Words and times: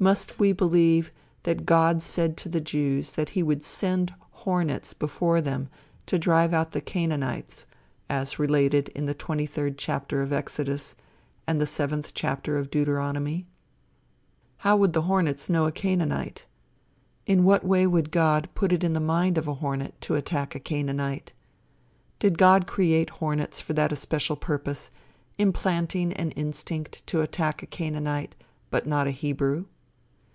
Must 0.00 0.38
we 0.38 0.52
believe 0.52 1.10
that 1.42 1.66
God 1.66 2.02
said 2.02 2.36
to 2.36 2.48
the 2.48 2.60
Jews 2.60 3.14
that 3.14 3.30
he 3.30 3.42
would 3.42 3.64
send 3.64 4.14
hornets 4.30 4.94
before 4.94 5.40
them 5.40 5.68
to 6.06 6.20
drive 6.20 6.54
out 6.54 6.70
the 6.70 6.80
Canaanites, 6.80 7.66
as 8.08 8.38
related 8.38 8.90
in 8.90 9.06
the 9.06 9.14
twenty 9.14 9.44
third 9.44 9.76
chapter 9.76 10.22
of 10.22 10.32
Exodus, 10.32 10.94
and 11.48 11.60
the 11.60 11.66
seventh 11.66 12.14
chapter 12.14 12.56
of 12.58 12.70
Deuteronomy? 12.70 13.48
How 14.58 14.76
would 14.76 14.92
the 14.92 15.02
hornets 15.02 15.50
know 15.50 15.66
a 15.66 15.72
Canaanite? 15.72 16.46
In 17.26 17.42
what 17.42 17.64
way 17.66 17.84
would 17.84 18.12
God 18.12 18.48
put 18.54 18.72
it 18.72 18.84
in 18.84 18.92
the 18.92 19.00
mind 19.00 19.36
of 19.36 19.48
a 19.48 19.54
hornet 19.54 20.00
to 20.02 20.14
attack 20.14 20.54
a 20.54 20.60
Canaanite? 20.60 21.32
Did 22.20 22.38
God 22.38 22.68
create 22.68 23.10
hornets 23.10 23.60
for 23.60 23.72
that 23.72 23.90
especial 23.90 24.36
purpose, 24.36 24.92
implanting 25.38 26.12
an 26.12 26.30
instinct 26.36 27.04
to 27.08 27.20
attack 27.20 27.64
a 27.64 27.66
Canaanite, 27.66 28.36
but 28.70 28.86
not 28.86 29.08
a 29.08 29.10
Hebrew? 29.10 29.64